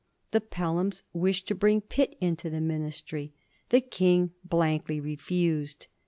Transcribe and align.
The 0.31 0.41
Pel 0.41 0.77
hams 0.77 1.03
wished 1.13 1.47
to 1.47 1.53
bring 1.53 1.79
Pitt 1.79 2.17
into 2.19 2.49
the 2.49 2.59
Ministry; 2.59 3.33
the 3.69 3.81
King 3.81 4.31
blankly 4.43 4.99
refused. 4.99 5.85